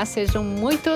Olá, 0.00 0.06
sejam 0.06 0.42
muito 0.42 0.88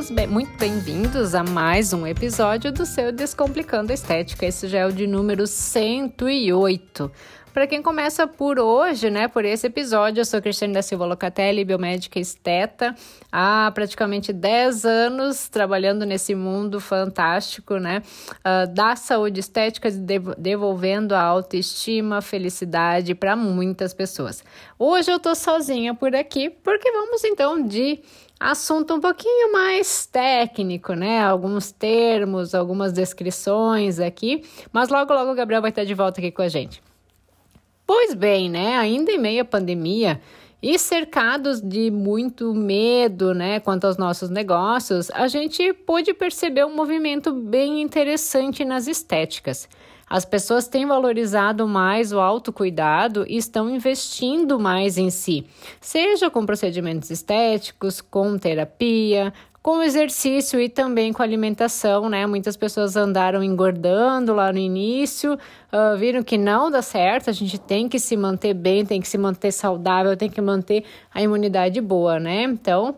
bem-vindos 0.59 1.35
a 1.35 1.45
mais 1.45 1.93
um 1.93 2.07
episódio 2.07 2.73
do 2.73 2.87
seu 2.87 3.13
Descomplicando 3.13 3.93
Estética. 3.93 4.47
Esse 4.47 4.67
já 4.67 4.79
é 4.79 4.87
o 4.87 4.93
de 4.93 5.07
número 5.07 5.47
108. 5.47 7.13
Para 7.55 7.69
quem 7.69 7.81
começa 7.81 8.27
por 8.27 8.59
hoje, 8.59 9.09
né, 9.11 9.29
por 9.29 9.45
esse 9.45 9.69
episódio, 9.69 10.21
eu 10.21 10.25
sou 10.25 10.43
Cristiane 10.43 10.75
da 10.75 10.83
Silva 10.83 11.07
Locatelli, 11.07 11.65
biomédica 11.65 12.19
esteta, 12.19 12.97
há 13.31 13.71
praticamente 13.73 14.33
10 14.33 14.85
anos 14.85 15.49
trabalhando 15.49 16.05
nesse 16.05 16.35
mundo 16.35 16.81
fantástico, 16.81 17.77
né, 17.77 18.03
uh, 18.41 18.75
da 18.75 18.97
saúde 18.97 19.39
estética, 19.39 19.89
devolvendo 20.37 21.15
a 21.15 21.23
autoestima, 21.23 22.21
felicidade 22.21 23.15
para 23.15 23.37
muitas 23.37 23.95
pessoas. 23.95 24.43
Hoje 24.77 25.13
eu 25.13 25.21
tô 25.21 25.33
sozinha 25.37 25.95
por 25.95 26.13
aqui, 26.17 26.51
porque 26.51 26.91
vamos 26.91 27.23
então 27.23 27.65
de 27.65 28.01
assunto 28.41 28.95
um 28.95 29.01
pouquinho 29.01 29.53
mais 29.53 30.07
técnico, 30.07 30.95
né? 30.95 31.23
Alguns 31.23 31.71
termos, 31.71 32.53
algumas 32.53 32.93
descrições 32.93 34.01
aqui, 34.01 34.43
mas 34.73 34.89
logo 34.89 35.15
logo 35.15 35.31
o 35.31 35.35
Gabriel 35.37 35.63
vai 35.63 35.71
estar 35.71 35.85
de 35.85 35.95
volta 35.95 36.21
aqui 36.21 36.33
com 36.33 36.43
a 36.43 36.49
gente. 36.49 36.83
Pois 37.87 38.15
bem, 38.15 38.49
né? 38.49 38.77
Ainda 38.77 39.13
em 39.13 39.19
meio 39.19 39.43
à 39.43 39.45
pandemia 39.45 40.21
e 40.63 40.79
cercados 40.79 41.61
de 41.61 41.91
muito 41.91 42.55
medo, 42.55 43.35
né, 43.35 43.61
quanto 43.61 43.87
aos 43.87 43.99
nossos 43.99 44.31
negócios, 44.31 45.11
a 45.11 45.29
gente 45.29 45.75
pôde 45.75 46.15
perceber 46.15 46.65
um 46.65 46.75
movimento 46.75 47.35
bem 47.35 47.83
interessante 47.83 48.65
nas 48.65 48.87
estéticas. 48.87 49.69
As 50.09 50.25
pessoas 50.25 50.67
têm 50.67 50.87
valorizado 50.87 51.69
mais 51.69 52.13
o 52.13 52.19
autocuidado 52.19 53.27
e 53.29 53.37
estão 53.37 53.69
investindo 53.69 54.59
mais 54.59 54.97
em 54.97 55.11
si, 55.11 55.47
seja 55.83 56.31
com 56.31 56.47
procedimentos 56.47 57.11
estéticos, 57.11 58.01
com 58.01 58.39
terapia, 58.39 59.35
com 59.65 59.83
exercício 59.83 60.61
e 60.61 60.69
também 60.69 61.11
com 61.11 61.23
alimentação, 61.23 62.07
né? 62.11 62.27
Muitas 62.27 62.55
pessoas 62.55 62.97
andaram 62.97 63.43
engordando 63.43 64.35
lá 64.35 64.53
no 64.53 64.59
início, 64.59 65.39
uh, 65.73 65.97
viram 65.97 66.23
que 66.23 66.37
não 66.37 66.71
dá 66.71 66.83
certo, 66.83 67.31
a 67.31 67.33
gente 67.33 67.59
tem 67.59 67.89
que 67.89 67.99
se 67.99 68.15
manter 68.15 68.53
bem, 68.53 68.85
tem 68.85 69.01
que 69.01 69.09
se 69.09 69.17
manter 69.17 69.51
saudável, 69.53 70.15
tem 70.19 70.29
que 70.29 70.43
manter 70.43 70.85
a 71.11 71.23
imunidade 71.23 71.81
boa, 71.81 72.21
né? 72.21 72.43
Então, 72.43 72.91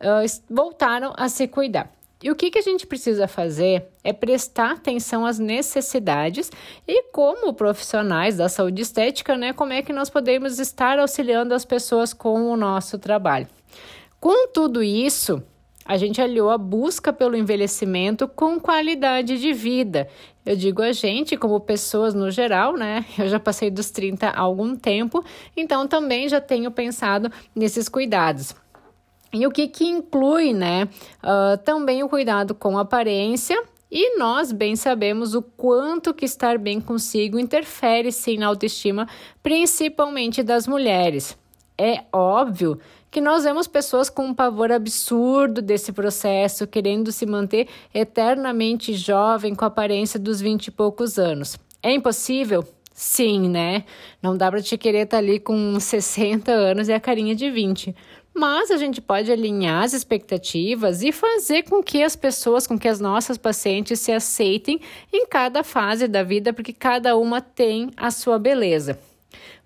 uh, 0.00 0.42
voltaram 0.48 1.12
a 1.14 1.28
se 1.28 1.46
cuidar. 1.46 1.92
E 2.22 2.30
o 2.30 2.34
que, 2.34 2.50
que 2.50 2.58
a 2.58 2.62
gente 2.62 2.86
precisa 2.86 3.28
fazer 3.28 3.88
é 4.02 4.10
prestar 4.10 4.72
atenção 4.72 5.26
às 5.26 5.38
necessidades 5.38 6.50
e, 6.88 7.02
como 7.12 7.52
profissionais 7.52 8.38
da 8.38 8.48
saúde 8.48 8.80
estética, 8.80 9.36
né, 9.36 9.52
como 9.52 9.74
é 9.74 9.82
que 9.82 9.92
nós 9.92 10.08
podemos 10.08 10.58
estar 10.58 10.98
auxiliando 10.98 11.52
as 11.52 11.66
pessoas 11.66 12.14
com 12.14 12.50
o 12.50 12.56
nosso 12.56 12.98
trabalho. 12.98 13.46
Com 14.18 14.48
tudo 14.48 14.82
isso, 14.82 15.42
a 15.84 15.96
gente 15.96 16.20
aliou 16.20 16.50
a 16.50 16.56
busca 16.56 17.12
pelo 17.12 17.36
envelhecimento 17.36 18.26
com 18.26 18.58
qualidade 18.58 19.38
de 19.38 19.52
vida. 19.52 20.08
Eu 20.44 20.56
digo 20.56 20.82
a 20.82 20.92
gente, 20.92 21.36
como 21.36 21.60
pessoas 21.60 22.14
no 22.14 22.30
geral, 22.30 22.74
né? 22.74 23.04
Eu 23.18 23.28
já 23.28 23.38
passei 23.38 23.70
dos 23.70 23.90
30 23.90 24.28
há 24.28 24.40
algum 24.40 24.74
tempo, 24.76 25.24
então 25.56 25.86
também 25.86 26.28
já 26.28 26.40
tenho 26.40 26.70
pensado 26.70 27.30
nesses 27.54 27.88
cuidados. 27.88 28.54
E 29.32 29.46
o 29.46 29.50
que, 29.50 29.66
que 29.66 29.84
inclui, 29.84 30.52
né? 30.52 30.88
Uh, 31.22 31.58
também 31.64 32.02
o 32.02 32.08
cuidado 32.08 32.54
com 32.54 32.78
aparência. 32.78 33.60
E 33.90 34.18
nós 34.18 34.50
bem 34.50 34.74
sabemos 34.74 35.34
o 35.34 35.42
quanto 35.42 36.14
que 36.14 36.24
estar 36.24 36.58
bem 36.58 36.80
consigo 36.80 37.38
interfere 37.38 38.10
sim 38.10 38.38
na 38.38 38.46
autoestima, 38.46 39.08
principalmente 39.42 40.42
das 40.42 40.66
mulheres. 40.66 41.36
É 41.76 42.04
óbvio 42.12 42.80
que 43.14 43.20
nós 43.20 43.44
vemos 43.44 43.68
pessoas 43.68 44.10
com 44.10 44.26
um 44.26 44.34
pavor 44.34 44.72
absurdo 44.72 45.62
desse 45.62 45.92
processo, 45.92 46.66
querendo 46.66 47.12
se 47.12 47.24
manter 47.24 47.68
eternamente 47.94 48.92
jovem 48.92 49.54
com 49.54 49.64
a 49.64 49.68
aparência 49.68 50.18
dos 50.18 50.40
vinte 50.40 50.66
e 50.66 50.70
poucos 50.72 51.16
anos. 51.16 51.56
É 51.80 51.92
impossível? 51.92 52.66
Sim, 52.92 53.48
né? 53.48 53.84
Não 54.20 54.36
dá 54.36 54.50
para 54.50 54.60
te 54.60 54.76
querer 54.76 55.04
estar 55.04 55.18
tá 55.18 55.22
ali 55.22 55.38
com 55.38 55.78
60 55.78 56.50
anos 56.50 56.88
e 56.88 56.92
a 56.92 56.98
carinha 56.98 57.36
de 57.36 57.48
20. 57.52 57.94
Mas 58.34 58.72
a 58.72 58.76
gente 58.76 59.00
pode 59.00 59.30
alinhar 59.30 59.84
as 59.84 59.92
expectativas 59.92 61.00
e 61.04 61.12
fazer 61.12 61.62
com 61.62 61.84
que 61.84 62.02
as 62.02 62.16
pessoas, 62.16 62.66
com 62.66 62.76
que 62.76 62.88
as 62.88 62.98
nossas 62.98 63.38
pacientes 63.38 64.00
se 64.00 64.10
aceitem 64.10 64.80
em 65.12 65.24
cada 65.28 65.62
fase 65.62 66.08
da 66.08 66.24
vida, 66.24 66.52
porque 66.52 66.72
cada 66.72 67.16
uma 67.16 67.40
tem 67.40 67.90
a 67.96 68.10
sua 68.10 68.40
beleza. 68.40 68.98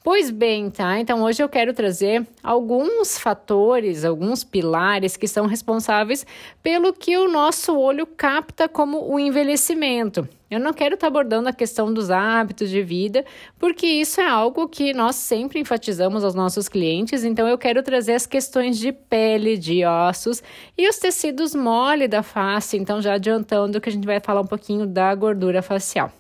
Pois 0.02 0.30
bem, 0.30 0.70
tá? 0.70 1.00
Então 1.00 1.22
hoje 1.22 1.42
eu 1.42 1.48
quero 1.48 1.74
trazer 1.74 2.24
alguns 2.42 3.18
fatores, 3.18 4.04
alguns 4.04 4.44
pilares 4.44 5.16
que 5.16 5.26
são 5.26 5.46
responsáveis 5.46 6.24
pelo 6.62 6.92
que 6.92 7.16
o 7.16 7.28
nosso 7.28 7.76
olho 7.76 8.06
capta 8.06 8.68
como 8.68 9.10
o 9.10 9.18
envelhecimento. 9.18 10.26
Eu 10.48 10.60
não 10.60 10.72
quero 10.72 10.94
estar 10.94 11.06
tá 11.06 11.08
abordando 11.08 11.48
a 11.48 11.52
questão 11.52 11.92
dos 11.92 12.10
hábitos 12.10 12.70
de 12.70 12.80
vida, 12.80 13.24
porque 13.58 13.86
isso 13.86 14.20
é 14.20 14.26
algo 14.26 14.68
que 14.68 14.94
nós 14.94 15.16
sempre 15.16 15.58
enfatizamos 15.58 16.24
aos 16.24 16.34
nossos 16.34 16.68
clientes, 16.68 17.22
então 17.22 17.46
eu 17.46 17.58
quero 17.58 17.82
trazer 17.82 18.14
as 18.14 18.24
questões 18.24 18.78
de 18.78 18.92
pele, 18.92 19.58
de 19.58 19.84
ossos 19.84 20.42
e 20.76 20.88
os 20.88 20.96
tecidos 20.96 21.54
mole 21.54 22.08
da 22.08 22.22
face, 22.22 22.78
então 22.78 23.02
já 23.02 23.14
adiantando 23.14 23.80
que 23.80 23.90
a 23.90 23.92
gente 23.92 24.06
vai 24.06 24.20
falar 24.20 24.40
um 24.40 24.46
pouquinho 24.46 24.86
da 24.86 25.14
gordura 25.14 25.60
facial. 25.60 26.10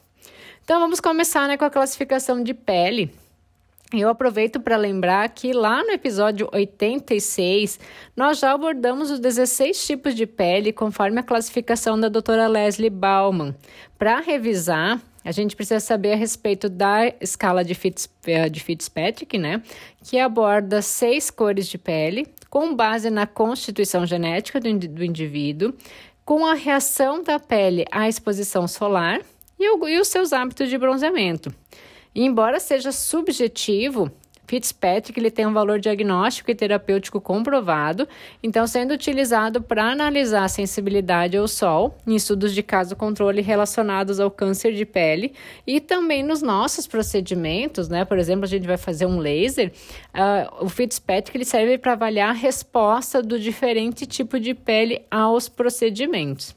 Então 0.62 0.78
vamos 0.80 1.00
começar 1.00 1.48
né, 1.48 1.56
com 1.56 1.64
a 1.64 1.70
classificação 1.70 2.42
de 2.42 2.52
pele. 2.52 3.10
Eu 3.92 4.10
aproveito 4.10 4.60
para 4.60 4.76
lembrar 4.76 5.26
que 5.30 5.54
lá 5.54 5.82
no 5.82 5.90
episódio 5.90 6.46
86 6.52 7.80
nós 8.14 8.38
já 8.38 8.52
abordamos 8.52 9.10
os 9.10 9.18
16 9.18 9.86
tipos 9.86 10.14
de 10.14 10.26
pele 10.26 10.74
conforme 10.74 11.20
a 11.20 11.22
classificação 11.22 11.98
da 11.98 12.10
doutora 12.10 12.46
Leslie 12.48 12.90
Bauman. 12.90 13.54
Para 13.98 14.20
revisar, 14.20 15.00
a 15.24 15.32
gente 15.32 15.56
precisa 15.56 15.80
saber 15.80 16.12
a 16.12 16.16
respeito 16.16 16.68
da 16.68 17.06
escala 17.18 17.64
de, 17.64 17.74
Fitz, 17.74 18.10
eh, 18.26 18.50
de 18.50 18.60
Fitzpatrick, 18.60 19.38
né? 19.38 19.62
Que 20.04 20.18
aborda 20.18 20.82
seis 20.82 21.30
cores 21.30 21.66
de 21.66 21.78
pele, 21.78 22.26
com 22.50 22.74
base 22.74 23.08
na 23.08 23.26
constituição 23.26 24.04
genética 24.04 24.60
do, 24.60 24.68
indivíduo, 24.68 25.72
com 26.26 26.44
a 26.44 26.52
reação 26.52 27.22
da 27.22 27.40
pele 27.40 27.86
à 27.90 28.06
exposição 28.06 28.68
solar 28.68 29.22
e, 29.58 29.70
o, 29.70 29.88
e 29.88 29.98
os 29.98 30.08
seus 30.08 30.34
hábitos 30.34 30.68
de 30.68 30.76
bronzeamento. 30.76 31.50
E 32.18 32.24
embora 32.24 32.58
seja 32.58 32.90
subjetivo, 32.90 34.10
Fitzpatrick 34.44 35.20
ele 35.20 35.30
tem 35.30 35.46
um 35.46 35.52
valor 35.52 35.78
diagnóstico 35.78 36.50
e 36.50 36.54
terapêutico 36.54 37.20
comprovado, 37.20 38.08
então 38.42 38.66
sendo 38.66 38.92
utilizado 38.92 39.62
para 39.62 39.84
analisar 39.84 40.42
a 40.42 40.48
sensibilidade 40.48 41.36
ao 41.36 41.46
sol 41.46 41.96
em 42.04 42.16
estudos 42.16 42.52
de 42.52 42.60
caso 42.60 42.96
controle 42.96 43.40
relacionados 43.40 44.18
ao 44.18 44.32
câncer 44.32 44.74
de 44.74 44.84
pele 44.84 45.32
e 45.64 45.78
também 45.78 46.24
nos 46.24 46.42
nossos 46.42 46.88
procedimentos, 46.88 47.88
né? 47.88 48.04
Por 48.04 48.18
exemplo, 48.18 48.46
a 48.46 48.48
gente 48.48 48.66
vai 48.66 48.76
fazer 48.76 49.06
um 49.06 49.20
laser, 49.20 49.70
uh, 50.12 50.64
o 50.64 50.68
Fitzpatrick 50.68 51.36
ele 51.36 51.44
serve 51.44 51.78
para 51.78 51.92
avaliar 51.92 52.30
a 52.30 52.32
resposta 52.32 53.22
do 53.22 53.38
diferente 53.38 54.06
tipo 54.06 54.40
de 54.40 54.54
pele 54.54 55.02
aos 55.08 55.48
procedimentos. 55.48 56.52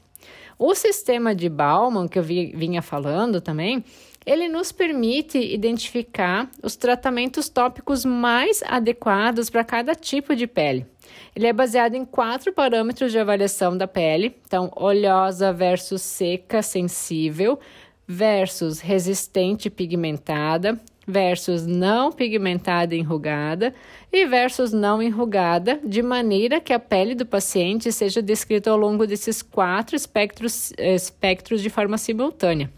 O 0.58 0.74
sistema 0.74 1.36
de 1.36 1.48
Bauman, 1.48 2.08
que 2.08 2.18
eu 2.18 2.22
vi, 2.22 2.52
vinha 2.52 2.82
falando 2.82 3.40
também, 3.40 3.84
ele 4.24 4.48
nos 4.48 4.72
permite 4.72 5.38
identificar 5.38 6.50
os 6.62 6.76
tratamentos 6.76 7.48
tópicos 7.48 8.04
mais 8.04 8.62
adequados 8.66 9.50
para 9.50 9.64
cada 9.64 9.94
tipo 9.94 10.34
de 10.34 10.46
pele. 10.46 10.86
Ele 11.34 11.46
é 11.46 11.52
baseado 11.52 11.94
em 11.94 12.04
quatro 12.04 12.52
parâmetros 12.52 13.10
de 13.10 13.18
avaliação 13.18 13.76
da 13.76 13.86
pele, 13.86 14.36
então 14.46 14.70
oleosa 14.76 15.52
versus 15.52 16.02
seca, 16.02 16.62
sensível, 16.62 17.58
versus 18.06 18.80
resistente 18.80 19.70
pigmentada, 19.70 20.78
versus 21.06 21.66
não 21.66 22.12
pigmentada 22.12 22.94
enrugada 22.94 23.74
e 24.12 24.26
versus 24.26 24.72
não 24.72 25.02
enrugada, 25.02 25.80
de 25.82 26.02
maneira 26.02 26.60
que 26.60 26.72
a 26.72 26.78
pele 26.78 27.14
do 27.14 27.26
paciente 27.26 27.90
seja 27.90 28.22
descrita 28.22 28.70
ao 28.70 28.76
longo 28.76 29.06
desses 29.06 29.42
quatro 29.42 29.96
espectros, 29.96 30.72
espectros 30.78 31.60
de 31.62 31.70
forma 31.70 31.98
simultânea. 31.98 32.70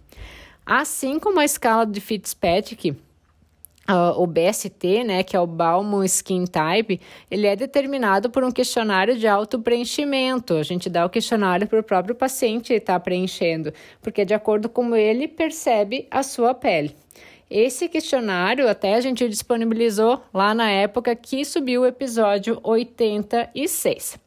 Assim 0.67 1.19
como 1.19 1.41
a 1.41 1.45
escala 1.45 1.85
de 1.85 2.01
Fitzpatrick, 2.01 2.91
uh, 2.91 4.19
o 4.21 4.27
BST, 4.27 5.05
né, 5.05 5.23
que 5.23 5.37
é 5.37 5.41
o 5.41 5.47
Bauman 5.47 6.05
Skin 6.05 6.47
Type, 6.47 7.01
ele 7.31 7.47
é 7.47 7.55
determinado 7.55 8.31
por 8.31 8.43
um 8.43 8.51
questionário 8.51 9.17
de 9.17 9.27
auto-preenchimento. 9.27 10.55
A 10.55 10.63
gente 10.63 10.89
dá 10.89 11.05
o 11.05 11.11
questionário 11.11 11.67
para 11.67 11.81
o 11.81 11.83
próprio 11.83 12.15
paciente 12.15 12.73
estar 12.73 12.95
tá 12.95 13.01
preenchendo, 13.01 13.73
porque 14.01 14.23
é 14.23 14.25
de 14.25 14.35
acordo 14.35 14.69
com 14.69 14.97
ele 14.97 15.29
percebe 15.29 16.07
a 16.11 16.23
sua 16.23 16.55
pele. 16.55 16.95
Esse 17.51 17.89
questionário 17.89 18.69
até 18.69 18.95
a 18.95 19.01
gente 19.01 19.29
disponibilizou 19.29 20.23
lá 20.33 20.55
na 20.55 20.71
época 20.71 21.15
que 21.15 21.45
subiu 21.45 21.83
o 21.83 21.87
episódio 21.87 22.59
86. 22.63 24.19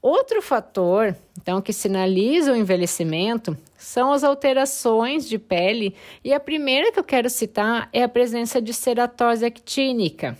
Outro 0.00 0.40
fator, 0.40 1.14
então, 1.40 1.60
que 1.60 1.72
sinaliza 1.72 2.52
o 2.52 2.56
envelhecimento 2.56 3.56
são 3.82 4.12
as 4.12 4.22
alterações 4.22 5.28
de 5.28 5.38
pele, 5.38 5.94
e 6.24 6.32
a 6.32 6.38
primeira 6.38 6.92
que 6.92 6.98
eu 6.98 7.04
quero 7.04 7.28
citar 7.28 7.88
é 7.92 8.02
a 8.02 8.08
presença 8.08 8.62
de 8.62 8.72
ceratose 8.72 9.44
actínica. 9.44 10.38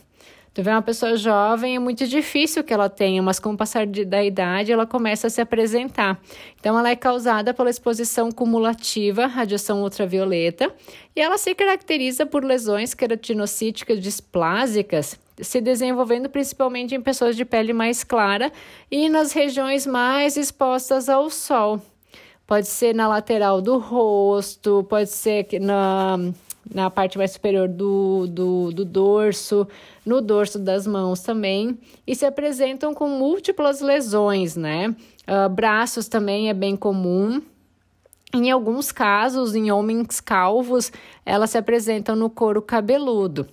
Tu 0.54 0.62
vê 0.62 0.70
uma 0.70 0.82
pessoa 0.82 1.16
jovem, 1.16 1.76
é 1.76 1.78
muito 1.78 2.06
difícil 2.06 2.62
que 2.62 2.74
ela 2.74 2.88
tenha, 2.88 3.22
mas 3.22 3.40
com 3.40 3.54
o 3.54 3.56
passar 3.56 3.86
de, 3.86 4.04
da 4.04 4.22
idade 4.22 4.70
ela 4.70 4.86
começa 4.86 5.26
a 5.26 5.30
se 5.30 5.40
apresentar. 5.40 6.20
Então, 6.60 6.78
ela 6.78 6.90
é 6.90 6.96
causada 6.96 7.54
pela 7.54 7.70
exposição 7.70 8.30
cumulativa 8.30 9.24
à 9.24 9.26
radiação 9.26 9.82
ultravioleta 9.82 10.70
e 11.16 11.20
ela 11.20 11.38
se 11.38 11.54
caracteriza 11.54 12.26
por 12.26 12.44
lesões 12.44 12.92
queratinocíticas 12.92 13.98
displásicas 13.98 15.18
se 15.40 15.60
desenvolvendo 15.60 16.28
principalmente 16.28 16.94
em 16.94 17.00
pessoas 17.00 17.34
de 17.34 17.44
pele 17.44 17.72
mais 17.72 18.04
clara 18.04 18.52
e 18.90 19.08
nas 19.08 19.32
regiões 19.32 19.86
mais 19.86 20.36
expostas 20.36 21.08
ao 21.08 21.30
sol. 21.30 21.80
Pode 22.52 22.68
ser 22.68 22.94
na 22.94 23.08
lateral 23.08 23.62
do 23.62 23.78
rosto, 23.78 24.84
pode 24.86 25.08
ser 25.08 25.46
na, 25.58 26.18
na 26.70 26.90
parte 26.90 27.16
mais 27.16 27.30
superior 27.30 27.66
do, 27.66 28.26
do, 28.26 28.70
do 28.72 28.84
dorso, 28.84 29.66
no 30.04 30.20
dorso 30.20 30.58
das 30.58 30.86
mãos 30.86 31.20
também, 31.20 31.78
e 32.06 32.14
se 32.14 32.26
apresentam 32.26 32.92
com 32.92 33.08
múltiplas 33.08 33.80
lesões, 33.80 34.54
né? 34.54 34.94
Uh, 35.26 35.48
braços 35.48 36.08
também 36.08 36.50
é 36.50 36.52
bem 36.52 36.76
comum. 36.76 37.40
Em 38.34 38.50
alguns 38.50 38.92
casos, 38.92 39.54
em 39.54 39.70
homens 39.70 40.20
calvos, 40.20 40.92
elas 41.24 41.48
se 41.48 41.56
apresentam 41.56 42.14
no 42.14 42.28
couro 42.28 42.60
cabeludo. 42.60 43.48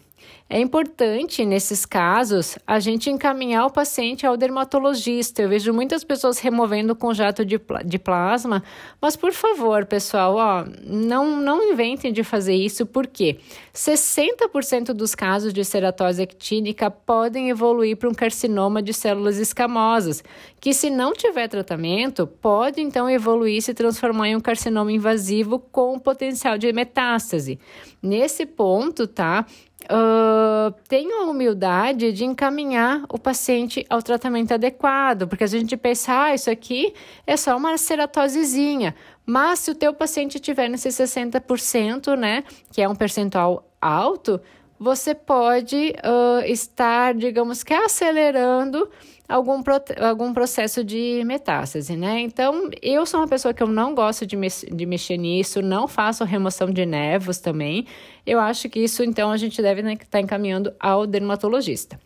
É 0.51 0.59
importante, 0.59 1.45
nesses 1.45 1.85
casos, 1.85 2.57
a 2.65 2.79
gente 2.79 3.07
encaminhar 3.07 3.67
o 3.67 3.71
paciente 3.71 4.25
ao 4.25 4.35
dermatologista. 4.35 5.43
Eu 5.43 5.49
vejo 5.49 5.71
muitas 5.71 6.03
pessoas 6.03 6.39
removendo 6.39 6.95
com 6.95 7.13
jato 7.13 7.45
de, 7.45 7.61
de 7.85 7.99
plasma, 7.99 8.63
mas 8.99 9.15
por 9.15 9.31
favor, 9.31 9.85
pessoal, 9.85 10.35
ó, 10.37 10.65
não, 10.83 11.39
não 11.39 11.71
inventem 11.71 12.11
de 12.11 12.23
fazer 12.23 12.55
isso, 12.55 12.83
porque 12.87 13.37
60% 13.75 14.87
dos 14.91 15.13
casos 15.13 15.53
de 15.53 15.63
ceratose 15.63 16.23
actínica 16.23 16.89
podem 16.89 17.51
evoluir 17.51 17.95
para 17.95 18.09
um 18.09 18.13
carcinoma 18.13 18.81
de 18.81 18.91
células 18.91 19.37
escamosas, 19.37 20.23
que 20.59 20.73
se 20.73 20.89
não 20.89 21.13
tiver 21.13 21.47
tratamento, 21.47 22.25
pode 22.25 22.81
então 22.81 23.07
evoluir 23.07 23.57
e 23.57 23.61
se 23.61 23.75
transformar 23.75 24.29
em 24.29 24.35
um 24.35 24.41
carcinoma 24.41 24.91
invasivo 24.91 25.59
com 25.59 25.99
potencial 25.99 26.57
de 26.57 26.73
metástase. 26.73 27.59
Nesse 28.01 28.47
ponto, 28.47 29.05
tá? 29.05 29.45
Uh, 29.85 30.73
tenham 30.87 31.23
a 31.23 31.29
humildade 31.29 32.11
de 32.11 32.25
encaminhar 32.25 33.03
o 33.09 33.17
paciente 33.17 33.85
ao 33.89 34.01
tratamento 34.01 34.53
adequado, 34.53 35.27
porque 35.27 35.43
a 35.43 35.47
gente 35.47 35.75
pensa, 35.77 36.25
ah, 36.25 36.33
isso 36.33 36.49
aqui 36.49 36.93
é 37.25 37.37
só 37.37 37.55
uma 37.55 37.77
ceratosezinha. 37.77 38.95
Mas 39.25 39.59
se 39.59 39.71
o 39.71 39.75
teu 39.75 39.93
paciente 39.93 40.39
tiver 40.39 40.67
nesse 40.69 40.89
60%, 40.89 42.15
né, 42.15 42.43
que 42.71 42.81
é 42.81 42.89
um 42.89 42.95
percentual 42.95 43.69
alto, 43.81 44.41
você 44.79 45.13
pode 45.13 45.93
uh, 45.97 46.45
estar, 46.45 47.13
digamos 47.13 47.63
que, 47.63 47.73
acelerando 47.73 48.89
algum, 49.27 49.61
algum 50.01 50.33
processo 50.33 50.83
de 50.83 51.21
metástase, 51.25 51.97
né? 51.97 52.21
Então, 52.21 52.69
eu 52.81 53.05
sou 53.05 53.19
uma 53.19 53.27
pessoa 53.27 53.53
que 53.53 53.61
eu 53.61 53.67
não 53.67 53.93
gosto 53.93 54.25
de, 54.25 54.37
me 54.37 54.47
de 54.47 54.85
mexer 54.85 55.17
nisso, 55.17 55.61
não 55.61 55.87
faço 55.87 56.23
remoção 56.23 56.71
de 56.71 56.85
nervos 56.85 57.39
também. 57.39 57.85
Eu 58.25 58.39
acho 58.39 58.69
que 58.69 58.79
isso, 58.79 59.03
então, 59.03 59.31
a 59.31 59.37
gente 59.37 59.61
deve 59.61 59.81
estar 59.81 59.89
né, 59.89 59.97
tá 60.09 60.19
encaminhando 60.21 60.73
ao 60.79 61.05
dermatologista. 61.05 61.99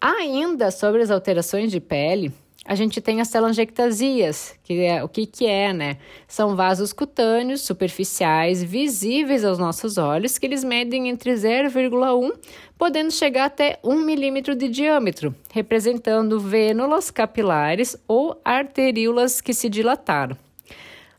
Ainda 0.00 0.70
sobre 0.70 1.02
as 1.02 1.10
alterações 1.10 1.70
de 1.72 1.80
pele, 1.80 2.32
a 2.64 2.74
gente 2.74 3.00
tem 3.00 3.20
as 3.20 3.28
telangiectasias, 3.28 4.54
que 4.64 4.80
é 4.84 5.04
o 5.04 5.08
que, 5.08 5.26
que 5.26 5.46
é, 5.46 5.72
né? 5.72 5.98
São 6.26 6.56
vasos 6.56 6.92
cutâneos 6.92 7.60
superficiais 7.60 8.62
visíveis 8.62 9.44
aos 9.44 9.58
nossos 9.58 9.98
olhos, 9.98 10.38
que 10.38 10.46
eles 10.46 10.64
medem 10.64 11.08
entre 11.08 11.32
0,1 11.34 12.32
podendo 12.78 13.10
chegar 13.10 13.46
até 13.46 13.78
1 13.84 14.00
milímetro 14.00 14.54
de 14.54 14.68
diâmetro, 14.68 15.34
representando 15.52 16.40
vênulas 16.40 17.10
capilares 17.10 17.96
ou 18.08 18.40
arteríolas 18.44 19.40
que 19.40 19.52
se 19.52 19.68
dilataram. 19.68 20.36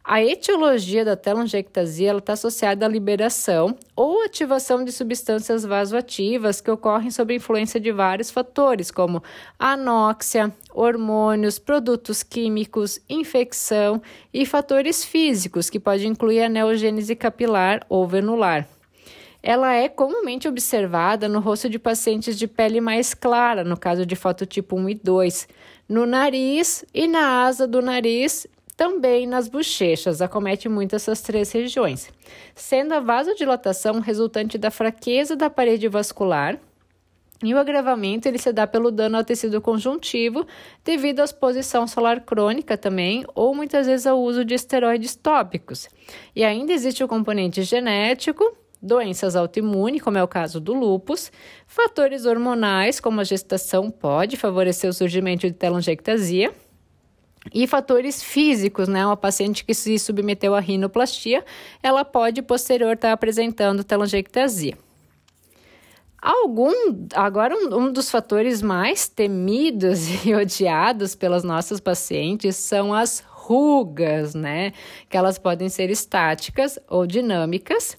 A 0.07 0.24
etiologia 0.24 1.04
da 1.04 1.16
telangiectasia 1.16 2.16
está 2.16 2.34
associada 2.34 2.86
à 2.86 2.88
liberação 2.88 3.75
ou 3.96 4.24
ativação 4.24 4.86
de 4.86 4.92
substâncias 4.92 5.66
vasoativas 5.66 6.62
que 6.62 6.69
ocorrem 6.69 7.10
sob 7.10 7.34
influência 7.34 7.80
de 7.80 7.92
vários 7.92 8.30
fatores, 8.30 8.92
como 8.92 9.24
anóxia, 9.57 10.54
hormônios, 10.72 11.57
produtos 11.57 12.22
químicos, 12.22 13.02
infecção 13.10 14.00
e 14.31 14.46
fatores 14.46 15.04
físicos, 15.04 15.72
que 15.72 15.80
pode 15.80 16.06
incluir 16.06 16.44
a 16.44 16.50
neogênese 16.50 17.16
capilar 17.16 17.84
ou 17.90 18.08
venular. 18.08 18.68
Ela 19.42 19.74
é 19.74 19.90
comumente 19.90 20.48
observada 20.48 21.28
no 21.28 21.40
rosto 21.40 21.68
de 21.68 21.80
pacientes 21.80 22.38
de 22.38 22.48
pele 22.48 22.80
mais 22.80 23.16
clara, 23.16 23.63
no 23.63 23.75
caso 23.75 24.06
de 24.06 24.16
fototipo 24.16 24.75
1 24.75 24.90
e 24.90 24.96
2, 24.96 25.48
no 25.90 26.06
nariz 26.06 26.86
e 26.94 27.08
na 27.08 27.44
asa 27.46 27.68
do 27.68 27.81
nariz 27.81 28.46
também 28.75 29.25
nas 29.25 29.48
bochechas, 29.48 30.22
acomete 30.22 30.68
muito 30.68 30.95
essas 30.95 31.22
três 31.22 31.51
regiões, 31.51 32.12
sendo 32.54 32.94
a 32.94 33.00
vasodilatação 33.00 34.00
resultante 34.00 34.57
da 34.57 34.69
fraqueza 34.69 35.36
da 35.36 35.50
parede 35.50 35.88
vascular. 35.88 36.60
E 37.44 37.54
o 37.54 37.57
agravamento 37.57 38.27
ele 38.27 38.38
se 38.38 38.51
dá 38.51 38.66
pelo 38.66 38.89
dano 38.89 39.18
ao 39.18 39.24
tecido 39.24 39.62
conjuntivo 39.62 40.48
devido 40.83 41.19
à 41.19 41.25
exposição 41.25 41.86
solar 41.86 42.22
crônica 42.22 42.77
também, 42.77 43.25
ou 43.36 43.54
muitas 43.54 43.88
vezes 43.88 44.07
ao 44.07 44.22
uso 44.22 44.44
de 44.44 44.56
esteroides 44.56 45.16
tópicos. 45.16 45.89
E 46.36 46.44
ainda 46.44 46.72
existe 46.72 47.04
o 47.04 47.07
componente 47.07 47.62
genético, 47.62 48.56
doenças 48.81 49.36
autoimunes, 49.36 50.01
como 50.01 50.18
é 50.18 50.24
o 50.24 50.27
caso 50.27 50.60
do 50.60 50.74
lúpus, 50.74 51.31
fatores 51.68 52.25
hormonais, 52.25 53.00
como 53.00 53.19
a 53.19 53.24
gestação 53.24 53.92
pode 53.92 54.38
favorecer 54.38 54.89
o 54.89 54.94
surgimento 54.94 55.45
de 55.45 55.54
telangiectasia, 55.54 56.54
e 57.53 57.68
fatores 57.68 58.21
físicos, 58.21 58.88
né? 58.88 59.06
Uma 59.06 59.18
paciente 59.18 59.63
que 59.63 59.74
se 59.74 59.97
submeteu 60.00 60.56
à 60.56 60.59
rinoplastia, 60.59 61.44
ela 61.81 62.03
pode 62.03 62.42
posterior 62.42 62.94
estar 62.94 63.12
apresentando 63.12 63.83
telangiectasia. 63.83 64.77
Algum, 66.21 66.71
agora 67.13 67.56
um, 67.56 67.77
um, 67.77 67.92
dos 67.92 68.09
fatores 68.09 68.62
mais 68.62 69.07
temidos 69.07 70.07
e 70.25 70.34
odiados 70.34 71.13
pelas 71.13 71.43
nossas 71.43 71.79
pacientes 71.79 72.55
são 72.55 72.93
as 72.93 73.20
rugas, 73.20 74.34
né? 74.34 74.74
Que 75.08 75.17
elas 75.17 75.38
podem 75.38 75.70
ser 75.70 75.91
estáticas 75.91 76.79
ou 76.89 77.05
dinâmicas 77.05 77.96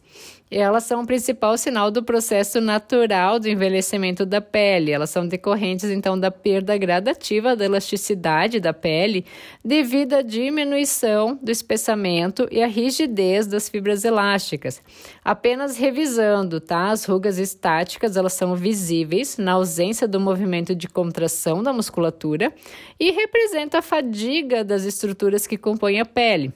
elas 0.51 0.85
são 0.85 1.03
o 1.03 1.07
principal 1.07 1.59
sinal 1.59 1.91
do 1.91 2.05
processo 2.05 2.61
natural 2.61 3.41
do 3.41 3.49
envelhecimento 3.49 4.25
da 4.25 4.41
pele. 4.41 4.93
Elas 4.93 5.11
são 5.11 5.27
decorrentes, 5.27 5.91
então, 5.91 6.19
da 6.19 6.31
perda 6.31 6.79
gradativa 6.79 7.57
da 7.57 7.65
elasticidade 7.65 8.61
da 8.61 8.73
pele 8.73 9.25
devido 9.65 10.15
à 10.15 10.23
diminuição 10.23 11.37
do 11.43 11.51
espessamento 11.51 12.47
e 12.51 12.63
à 12.63 12.67
rigidez 12.67 13.47
das 13.47 13.69
fibras 13.69 14.05
elásticas. 14.05 14.81
Apenas 15.25 15.77
revisando, 15.77 16.61
tá? 16.61 16.91
As 16.91 17.05
rugas 17.05 17.39
estáticas, 17.39 18.17
elas 18.17 18.33
são 18.33 18.55
visíveis 18.55 19.37
na 19.39 19.53
ausência 19.53 20.07
do 20.07 20.21
movimento 20.21 20.77
de 20.77 20.87
contração 20.87 21.61
da 21.61 21.73
musculatura 21.73 22.53
e 23.01 23.11
representa 23.11 23.79
a 23.79 23.83
fadiga 23.83 24.63
das 24.63 24.85
estruturas 24.85 25.45
que 25.45 25.59
compõem 25.59 26.01
a 26.01 26.05
pele. 26.05 26.53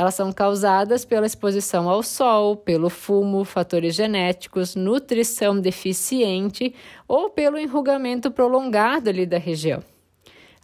Elas 0.00 0.14
são 0.14 0.32
causadas 0.32 1.04
pela 1.04 1.26
exposição 1.26 1.86
ao 1.86 2.02
sol, 2.02 2.56
pelo 2.56 2.88
fumo, 2.88 3.44
fatores 3.44 3.94
genéticos, 3.94 4.74
nutrição 4.74 5.60
deficiente 5.60 6.74
ou 7.06 7.28
pelo 7.28 7.58
enrugamento 7.58 8.30
prolongado 8.30 9.10
ali 9.10 9.26
da 9.26 9.36
região. 9.36 9.84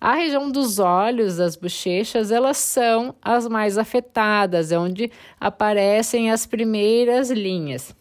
A 0.01 0.15
região 0.15 0.51
dos 0.51 0.79
olhos, 0.79 1.37
das 1.37 1.55
bochechas, 1.55 2.33
elas 2.33 2.57
são 2.57 3.15
as 3.21 3.47
mais 3.47 3.77
afetadas, 3.77 4.73
é 4.73 4.79
onde 4.79 5.13
aparecem 5.39 6.31
as 6.31 6.47
primeiras 6.47 7.31
linhas. 7.31 7.95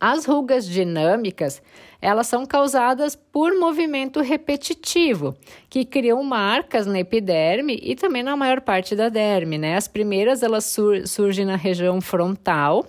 As 0.00 0.26
rugas 0.26 0.66
dinâmicas, 0.66 1.60
elas 2.00 2.28
são 2.28 2.46
causadas 2.46 3.16
por 3.16 3.58
movimento 3.58 4.20
repetitivo, 4.20 5.36
que 5.68 5.84
criam 5.84 6.22
marcas 6.22 6.86
na 6.86 7.00
epiderme 7.00 7.80
e 7.82 7.96
também 7.96 8.22
na 8.22 8.36
maior 8.36 8.60
parte 8.60 8.94
da 8.94 9.08
derme, 9.08 9.58
né? 9.58 9.76
As 9.76 9.88
primeiras, 9.88 10.42
elas 10.44 10.66
sur 10.66 11.04
surgem 11.06 11.44
na 11.44 11.56
região 11.56 12.00
frontal, 12.00 12.86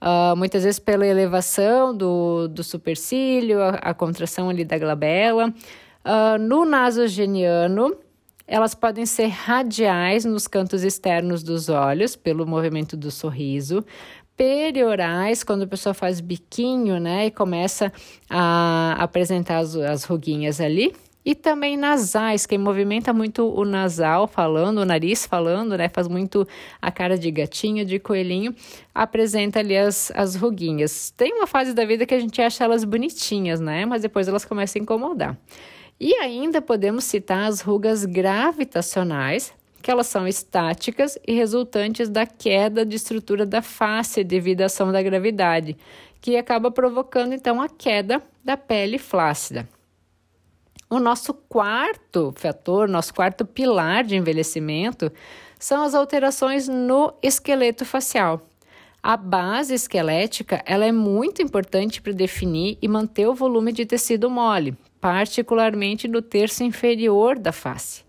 uh, 0.00 0.34
muitas 0.36 0.64
vezes 0.64 0.78
pela 0.78 1.06
elevação 1.06 1.94
do, 1.94 2.48
do 2.48 2.64
supercílio, 2.64 3.60
a, 3.60 3.70
a 3.70 3.92
contração 3.92 4.48
ali 4.48 4.64
da 4.64 4.78
glabela. 4.78 5.52
Uh, 6.02 6.38
no 6.40 6.64
nasogeniano, 6.64 7.94
elas 8.46 8.74
podem 8.74 9.04
ser 9.04 9.26
radiais 9.26 10.24
nos 10.24 10.48
cantos 10.48 10.82
externos 10.82 11.42
dos 11.42 11.68
olhos, 11.68 12.16
pelo 12.16 12.46
movimento 12.46 12.96
do 12.96 13.10
sorriso 13.10 13.84
periorais, 14.38 15.42
quando 15.42 15.64
a 15.64 15.66
pessoa 15.66 15.92
faz 15.92 16.20
biquinho, 16.20 17.00
né, 17.00 17.26
e 17.26 17.30
começa 17.30 17.92
a 18.30 18.92
apresentar 19.02 19.58
as, 19.58 19.74
as 19.74 20.04
ruguinhas 20.04 20.60
ali. 20.60 20.94
e 21.24 21.34
também 21.34 21.76
nasais, 21.76 22.46
quem 22.46 22.56
movimenta 22.56 23.12
muito 23.12 23.52
o 23.52 23.64
nasal 23.64 24.26
falando, 24.26 24.78
o 24.78 24.84
nariz 24.84 25.26
falando, 25.26 25.76
né, 25.76 25.88
faz 25.88 26.08
muito 26.08 26.46
a 26.80 26.90
cara 26.90 27.18
de 27.18 27.30
gatinho, 27.30 27.84
de 27.84 27.98
coelhinho, 27.98 28.54
apresenta 28.94 29.58
ali 29.58 29.76
as, 29.76 30.10
as 30.14 30.36
ruguinhas. 30.36 31.12
Tem 31.16 31.34
uma 31.34 31.46
fase 31.46 31.74
da 31.74 31.84
vida 31.84 32.06
que 32.06 32.14
a 32.14 32.20
gente 32.20 32.40
acha 32.40 32.64
elas 32.64 32.84
bonitinhas, 32.84 33.60
né, 33.60 33.84
mas 33.84 34.02
depois 34.02 34.28
elas 34.28 34.44
começam 34.44 34.80
a 34.80 34.82
incomodar. 34.82 35.36
E 36.00 36.14
ainda 36.14 36.62
podemos 36.62 37.04
citar 37.04 37.48
as 37.48 37.60
rugas 37.60 38.04
gravitacionais, 38.06 39.52
que 39.82 39.90
elas 39.90 40.06
são 40.06 40.26
estáticas 40.26 41.18
e 41.26 41.32
resultantes 41.32 42.08
da 42.08 42.26
queda 42.26 42.84
de 42.84 42.96
estrutura 42.96 43.46
da 43.46 43.62
face 43.62 44.24
devido 44.24 44.62
à 44.62 44.66
ação 44.66 44.92
da 44.92 45.02
gravidade, 45.02 45.76
que 46.20 46.36
acaba 46.36 46.70
provocando 46.70 47.32
então 47.32 47.60
a 47.60 47.68
queda 47.68 48.22
da 48.44 48.56
pele 48.56 48.98
flácida. 48.98 49.68
O 50.90 50.98
nosso 50.98 51.34
quarto 51.34 52.32
fator, 52.34 52.88
nosso 52.88 53.12
quarto 53.12 53.44
pilar 53.44 54.04
de 54.04 54.16
envelhecimento, 54.16 55.12
são 55.58 55.82
as 55.82 55.94
alterações 55.94 56.66
no 56.66 57.12
esqueleto 57.22 57.84
facial. 57.84 58.40
A 59.02 59.16
base 59.16 59.74
esquelética 59.74 60.62
ela 60.66 60.84
é 60.84 60.92
muito 60.92 61.42
importante 61.42 62.00
para 62.00 62.12
definir 62.12 62.78
e 62.80 62.88
manter 62.88 63.26
o 63.26 63.34
volume 63.34 63.72
de 63.72 63.86
tecido 63.86 64.30
mole, 64.30 64.76
particularmente 65.00 66.08
no 66.08 66.22
terço 66.22 66.64
inferior 66.64 67.38
da 67.38 67.52
face. 67.52 68.07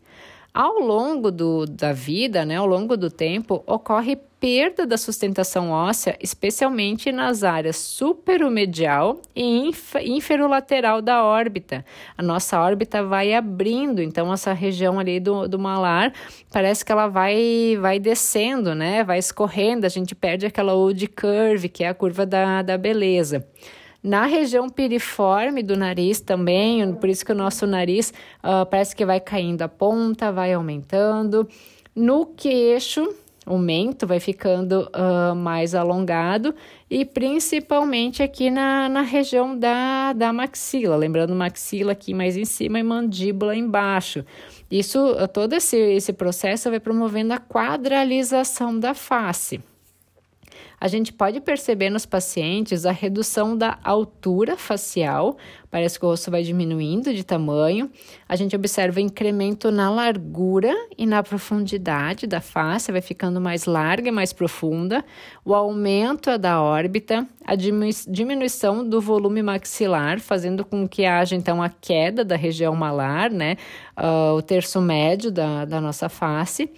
Ao 0.53 0.79
longo 0.79 1.29
do, 1.31 1.65
da 1.65 1.93
vida, 1.93 2.43
né, 2.43 2.55
ao 2.55 2.65
longo 2.65 2.97
do 2.97 3.11
tempo, 3.11 3.63
ocorre 3.67 4.15
perda 4.39 4.85
da 4.85 4.97
sustentação 4.97 5.69
óssea, 5.69 6.17
especialmente 6.19 7.11
nas 7.11 7.43
áreas 7.43 7.75
superomedial 7.75 9.21
e 9.35 9.69
inferolateral 10.05 11.01
da 11.01 11.23
órbita. 11.23 11.85
A 12.17 12.23
nossa 12.23 12.59
órbita 12.59 13.03
vai 13.03 13.33
abrindo, 13.33 14.01
então 14.01 14.33
essa 14.33 14.51
região 14.53 14.97
ali 14.97 15.19
do, 15.19 15.47
do 15.47 15.59
malar 15.59 16.13
parece 16.51 16.83
que 16.83 16.91
ela 16.91 17.07
vai, 17.07 17.77
vai 17.79 17.99
descendo, 17.99 18.73
né, 18.73 19.03
vai 19.03 19.19
escorrendo, 19.19 19.85
a 19.85 19.89
gente 19.89 20.15
perde 20.15 20.47
aquela 20.47 20.73
old 20.73 21.05
curve, 21.07 21.69
que 21.69 21.83
é 21.83 21.89
a 21.89 21.93
curva 21.93 22.25
da, 22.25 22.63
da 22.63 22.77
beleza. 22.77 23.45
Na 24.01 24.25
região 24.25 24.69
piriforme 24.69 25.61
do 25.61 25.75
nariz 25.75 26.21
também, 26.21 26.93
por 26.93 27.09
isso 27.09 27.25
que 27.25 27.31
o 27.33 27.35
nosso 27.35 27.67
nariz 27.67 28.13
uh, 28.43 28.65
parece 28.65 28.95
que 28.95 29.05
vai 29.05 29.19
caindo 29.19 29.61
a 29.61 29.67
ponta, 29.67 30.31
vai 30.31 30.53
aumentando. 30.53 31.47
No 31.93 32.25
queixo, 32.25 33.13
o 33.45 33.57
mento 33.57 34.07
vai 34.07 34.19
ficando 34.19 34.89
uh, 34.95 35.35
mais 35.35 35.73
alongado 35.75 36.53
e 36.89 37.03
principalmente 37.03 38.21
aqui 38.21 38.49
na, 38.49 38.87
na 38.87 39.01
região 39.01 39.57
da, 39.57 40.13
da 40.13 40.31
maxila, 40.31 40.95
lembrando 40.95 41.35
maxila 41.35 41.91
aqui 41.91 42.13
mais 42.13 42.37
em 42.37 42.45
cima 42.45 42.79
e 42.79 42.83
mandíbula 42.83 43.55
embaixo. 43.55 44.23
Isso, 44.69 44.99
todo 45.33 45.53
esse, 45.53 45.75
esse 45.75 46.13
processo 46.13 46.69
vai 46.69 46.79
promovendo 46.79 47.33
a 47.33 47.39
quadralização 47.39 48.79
da 48.79 48.93
face. 48.93 49.59
A 50.79 50.87
gente 50.87 51.11
pode 51.11 51.41
perceber 51.41 51.89
nos 51.89 52.05
pacientes 52.05 52.85
a 52.85 52.91
redução 52.91 53.57
da 53.57 53.77
altura 53.83 54.55
facial, 54.55 55.37
parece 55.69 55.99
que 55.99 56.05
o 56.05 56.09
rosto 56.09 56.31
vai 56.31 56.41
diminuindo 56.41 57.13
de 57.13 57.23
tamanho. 57.23 57.91
A 58.27 58.35
gente 58.35 58.55
observa 58.55 59.01
incremento 59.01 59.71
na 59.71 59.89
largura 59.91 60.73
e 60.97 61.05
na 61.05 61.21
profundidade 61.21 62.25
da 62.25 62.39
face, 62.39 62.91
vai 62.91 63.01
ficando 63.01 63.41
mais 63.41 63.65
larga 63.65 64.07
e 64.07 64.11
mais 64.11 64.31
profunda. 64.31 65.03
O 65.43 65.53
aumento 65.53 66.37
da 66.37 66.61
órbita, 66.61 67.27
a 67.45 67.55
diminuição 67.55 68.87
do 68.87 69.01
volume 69.01 69.43
maxilar, 69.43 70.19
fazendo 70.19 70.63
com 70.63 70.87
que 70.87 71.05
haja 71.05 71.35
então 71.35 71.61
a 71.61 71.69
queda 71.69 72.23
da 72.23 72.37
região 72.37 72.73
malar, 72.75 73.29
né? 73.29 73.57
Uh, 73.97 74.35
o 74.35 74.41
terço 74.41 74.79
médio 74.79 75.29
da, 75.29 75.65
da 75.65 75.81
nossa 75.81 76.07
face. 76.07 76.71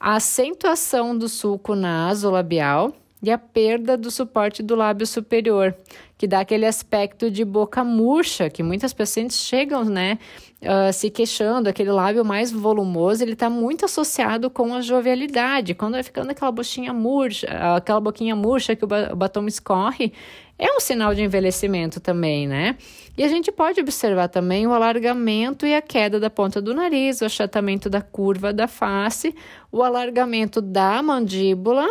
A 0.00 0.16
acentuação 0.16 1.16
do 1.16 1.28
sulco 1.28 1.76
nasolabial, 1.76 2.92
e 3.22 3.30
a 3.30 3.38
perda 3.38 3.96
do 3.96 4.10
suporte 4.10 4.62
do 4.62 4.74
lábio 4.74 5.06
superior, 5.06 5.74
que 6.18 6.26
dá 6.26 6.40
aquele 6.40 6.66
aspecto 6.66 7.30
de 7.30 7.44
boca 7.44 7.84
murcha, 7.84 8.50
que 8.50 8.62
muitas 8.62 8.92
pacientes 8.92 9.38
chegam, 9.38 9.84
né, 9.84 10.18
uh, 10.60 10.92
se 10.92 11.08
queixando, 11.08 11.68
aquele 11.68 11.92
lábio 11.92 12.24
mais 12.24 12.50
volumoso, 12.50 13.22
ele 13.22 13.34
está 13.34 13.48
muito 13.48 13.84
associado 13.84 14.50
com 14.50 14.74
a 14.74 14.80
jovialidade. 14.80 15.74
Quando 15.74 15.92
vai 15.92 16.02
ficando 16.02 16.30
aquela 16.30 16.50
boquinha 16.50 16.92
murcha, 16.92 17.46
aquela 17.76 18.00
boquinha 18.00 18.34
murcha 18.34 18.74
que 18.74 18.84
o 18.84 18.88
batom 18.88 19.46
escorre, 19.46 20.12
é 20.58 20.76
um 20.76 20.80
sinal 20.80 21.14
de 21.14 21.22
envelhecimento 21.22 21.98
também, 22.00 22.46
né? 22.46 22.76
E 23.16 23.24
a 23.24 23.28
gente 23.28 23.50
pode 23.50 23.80
observar 23.80 24.28
também 24.28 24.66
o 24.66 24.72
alargamento 24.72 25.66
e 25.66 25.74
a 25.74 25.82
queda 25.82 26.20
da 26.20 26.30
ponta 26.30 26.62
do 26.62 26.72
nariz, 26.72 27.20
o 27.20 27.24
achatamento 27.24 27.90
da 27.90 28.00
curva 28.00 28.52
da 28.52 28.68
face, 28.68 29.34
o 29.70 29.82
alargamento 29.82 30.60
da 30.60 31.02
mandíbula 31.02 31.88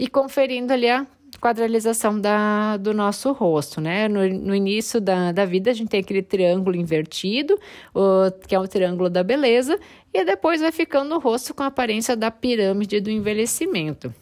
e 0.00 0.08
conferindo 0.08 0.72
ali 0.72 0.88
a 0.88 1.06
quadralização 1.38 2.18
da, 2.18 2.78
do 2.78 2.94
nosso 2.94 3.32
rosto, 3.32 3.82
né? 3.82 4.08
No, 4.08 4.26
no 4.26 4.54
início 4.54 4.98
da, 4.98 5.30
da 5.30 5.44
vida, 5.44 5.70
a 5.70 5.74
gente 5.74 5.90
tem 5.90 6.00
aquele 6.00 6.22
triângulo 6.22 6.74
invertido, 6.74 7.60
o, 7.94 8.30
que 8.48 8.54
é 8.54 8.58
o 8.58 8.66
triângulo 8.66 9.10
da 9.10 9.22
beleza, 9.22 9.78
e 10.12 10.24
depois 10.24 10.62
vai 10.62 10.72
ficando 10.72 11.14
o 11.14 11.18
rosto 11.18 11.52
com 11.52 11.62
a 11.62 11.66
aparência 11.66 12.16
da 12.16 12.30
pirâmide 12.30 12.98
do 12.98 13.10
envelhecimento. 13.10 14.12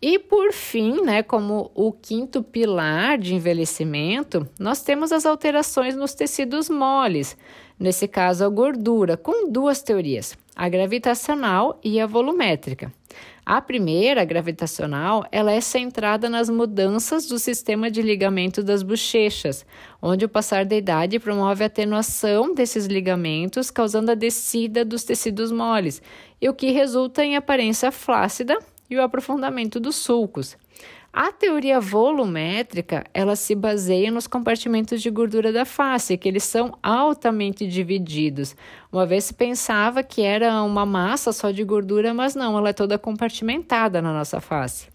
E 0.00 0.18
por 0.18 0.50
fim, 0.50 1.02
né, 1.02 1.22
como 1.22 1.70
o 1.74 1.92
quinto 1.92 2.42
pilar 2.42 3.18
de 3.18 3.34
envelhecimento, 3.34 4.48
nós 4.58 4.82
temos 4.82 5.12
as 5.12 5.26
alterações 5.26 5.94
nos 5.94 6.14
tecidos 6.14 6.70
moles, 6.70 7.36
nesse 7.78 8.08
caso 8.08 8.46
a 8.46 8.48
gordura, 8.48 9.14
com 9.14 9.50
duas 9.50 9.82
teorias, 9.82 10.38
a 10.54 10.70
gravitacional 10.70 11.78
e 11.84 12.00
a 12.00 12.06
volumétrica. 12.06 12.90
A 13.48 13.60
primeira, 13.60 14.24
gravitacional, 14.24 15.24
ela 15.30 15.52
é 15.52 15.60
centrada 15.60 16.28
nas 16.28 16.50
mudanças 16.50 17.26
do 17.26 17.38
sistema 17.38 17.88
de 17.88 18.02
ligamento 18.02 18.60
das 18.60 18.82
bochechas, 18.82 19.64
onde 20.02 20.24
o 20.24 20.28
passar 20.28 20.64
da 20.64 20.74
idade 20.74 21.20
promove 21.20 21.62
a 21.62 21.68
atenuação 21.68 22.52
desses 22.52 22.86
ligamentos, 22.86 23.70
causando 23.70 24.10
a 24.10 24.16
descida 24.16 24.84
dos 24.84 25.04
tecidos 25.04 25.52
moles, 25.52 26.02
e 26.42 26.48
o 26.48 26.54
que 26.54 26.72
resulta 26.72 27.24
em 27.24 27.36
aparência 27.36 27.92
flácida 27.92 28.58
e 28.90 28.96
o 28.96 29.02
aprofundamento 29.02 29.78
dos 29.78 29.94
sulcos. 29.94 30.56
A 31.18 31.32
teoria 31.32 31.80
volumétrica, 31.80 33.02
ela 33.14 33.36
se 33.36 33.54
baseia 33.54 34.10
nos 34.10 34.26
compartimentos 34.26 35.00
de 35.00 35.08
gordura 35.08 35.50
da 35.50 35.64
face, 35.64 36.18
que 36.18 36.28
eles 36.28 36.44
são 36.44 36.76
altamente 36.82 37.66
divididos. 37.66 38.54
Uma 38.92 39.06
vez 39.06 39.24
se 39.24 39.32
pensava 39.32 40.02
que 40.02 40.20
era 40.20 40.62
uma 40.62 40.84
massa 40.84 41.32
só 41.32 41.50
de 41.50 41.64
gordura, 41.64 42.12
mas 42.12 42.34
não, 42.34 42.58
ela 42.58 42.68
é 42.68 42.74
toda 42.74 42.98
compartimentada 42.98 44.02
na 44.02 44.12
nossa 44.12 44.42
face. 44.42 44.88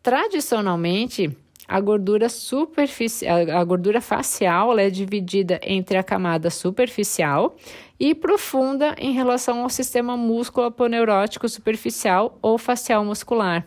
Tradicionalmente, 0.00 1.36
a 1.66 1.80
gordura 1.80 2.28
superficial, 2.28 3.38
a 3.50 3.64
gordura 3.64 4.00
facial 4.00 4.78
é 4.78 4.88
dividida 4.88 5.58
entre 5.64 5.98
a 5.98 6.04
camada 6.04 6.50
superficial 6.50 7.56
e 7.98 8.14
profunda 8.14 8.94
em 8.96 9.10
relação 9.10 9.64
ao 9.64 9.68
sistema 9.68 10.16
músculo-aponeurótico 10.16 11.48
superficial 11.48 12.38
ou 12.40 12.58
facial 12.58 13.04
muscular. 13.04 13.66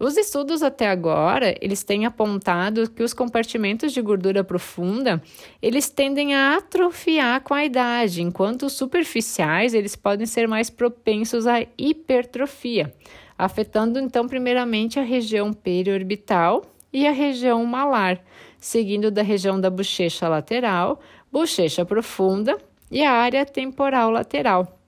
Os 0.00 0.16
estudos 0.16 0.62
até 0.62 0.88
agora, 0.88 1.54
eles 1.60 1.84
têm 1.84 2.06
apontado 2.06 2.90
que 2.90 3.02
os 3.02 3.12
compartimentos 3.12 3.92
de 3.92 4.00
gordura 4.00 4.42
profunda, 4.42 5.22
eles 5.60 5.90
tendem 5.90 6.34
a 6.34 6.56
atrofiar 6.56 7.42
com 7.42 7.52
a 7.52 7.66
idade, 7.66 8.22
enquanto 8.22 8.62
os 8.62 8.72
superficiais, 8.72 9.74
eles 9.74 9.94
podem 9.94 10.24
ser 10.24 10.48
mais 10.48 10.70
propensos 10.70 11.46
à 11.46 11.66
hipertrofia, 11.76 12.94
afetando 13.36 13.98
então 13.98 14.26
primeiramente 14.26 14.98
a 14.98 15.02
região 15.02 15.52
periorbital 15.52 16.64
e 16.90 17.06
a 17.06 17.12
região 17.12 17.62
malar, 17.66 18.24
seguindo 18.58 19.10
da 19.10 19.20
região 19.20 19.60
da 19.60 19.68
bochecha 19.68 20.26
lateral, 20.26 20.98
bochecha 21.30 21.84
profunda 21.84 22.56
e 22.90 23.04
a 23.04 23.12
área 23.12 23.44
temporal 23.44 24.10
lateral. 24.10 24.79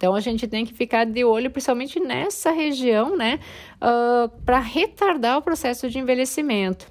Então 0.00 0.14
a 0.14 0.20
gente 0.20 0.48
tem 0.48 0.64
que 0.64 0.72
ficar 0.72 1.04
de 1.04 1.22
olho, 1.26 1.50
principalmente 1.50 2.00
nessa 2.00 2.50
região, 2.50 3.18
né, 3.18 3.38
uh, 3.74 3.78
ah, 3.82 4.30
para 4.46 4.58
retardar 4.58 5.36
o 5.36 5.42
processo 5.42 5.90
de 5.90 5.98
envelhecimento. 5.98 6.86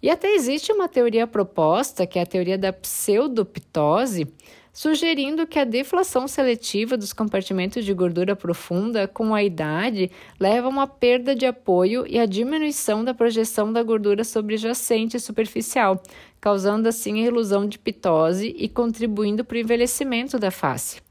E 0.00 0.08
até 0.08 0.32
existe 0.32 0.70
uma 0.70 0.86
teoria 0.86 1.26
proposta, 1.26 2.06
que 2.06 2.16
é 2.16 2.22
a 2.22 2.26
teoria 2.26 2.56
da 2.56 2.72
pseudoptose, 2.72 4.32
sugerindo 4.72 5.48
que 5.48 5.58
a 5.58 5.64
deflação 5.64 6.28
seletiva 6.28 6.96
dos 6.96 7.12
compartimentos 7.12 7.84
de 7.84 7.92
gordura 7.92 8.36
profunda 8.36 9.08
com 9.08 9.34
a 9.34 9.42
idade 9.42 10.08
leva 10.38 10.68
a 10.68 10.70
uma 10.70 10.86
perda 10.86 11.34
de 11.34 11.46
apoio 11.46 12.06
e 12.06 12.20
a 12.20 12.26
diminuição 12.26 13.02
da 13.02 13.12
projeção 13.12 13.72
da 13.72 13.82
gordura 13.82 14.22
sobrejacente 14.22 15.18
superficial, 15.18 16.00
causando 16.40 16.88
assim 16.88 17.20
a 17.20 17.26
ilusão 17.26 17.66
de 17.66 17.80
pitose 17.80 18.54
e 18.56 18.68
contribuindo 18.68 19.44
para 19.44 19.56
o 19.56 19.60
envelhecimento 19.60 20.38
da 20.38 20.52
face. 20.52 21.03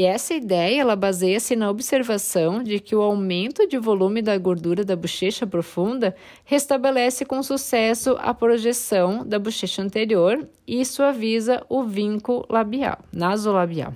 E 0.00 0.04
essa 0.06 0.32
ideia, 0.32 0.80
ela 0.80 0.96
baseia-se 0.96 1.54
na 1.54 1.68
observação 1.68 2.62
de 2.62 2.80
que 2.80 2.96
o 2.96 3.02
aumento 3.02 3.68
de 3.68 3.76
volume 3.76 4.22
da 4.22 4.38
gordura 4.38 4.82
da 4.82 4.96
bochecha 4.96 5.46
profunda 5.46 6.16
restabelece 6.42 7.26
com 7.26 7.42
sucesso 7.42 8.16
a 8.18 8.32
projeção 8.32 9.28
da 9.28 9.38
bochecha 9.38 9.82
anterior 9.82 10.48
e 10.66 10.82
suaviza 10.86 11.62
o 11.68 11.84
vinco 11.84 12.46
labial, 12.48 12.98
nasolabial. 13.12 13.92